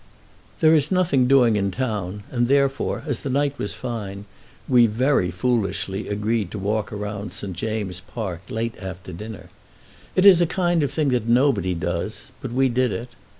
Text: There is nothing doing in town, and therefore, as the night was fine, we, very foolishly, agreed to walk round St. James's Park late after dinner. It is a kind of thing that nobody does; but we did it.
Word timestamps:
There 0.61 0.73
is 0.73 0.89
nothing 0.89 1.27
doing 1.27 1.55
in 1.55 1.69
town, 1.69 2.23
and 2.31 2.47
therefore, 2.47 3.03
as 3.05 3.19
the 3.19 3.29
night 3.29 3.59
was 3.59 3.75
fine, 3.75 4.25
we, 4.67 4.87
very 4.87 5.29
foolishly, 5.29 6.07
agreed 6.07 6.49
to 6.49 6.57
walk 6.57 6.91
round 6.91 7.33
St. 7.33 7.55
James's 7.55 8.01
Park 8.01 8.41
late 8.49 8.75
after 8.81 9.13
dinner. 9.13 9.49
It 10.15 10.25
is 10.25 10.41
a 10.41 10.47
kind 10.47 10.81
of 10.81 10.91
thing 10.91 11.09
that 11.09 11.27
nobody 11.29 11.75
does; 11.75 12.31
but 12.41 12.51
we 12.51 12.67
did 12.67 12.91
it. 12.91 13.09